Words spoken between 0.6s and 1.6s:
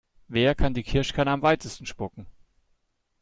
die Kirschkerne am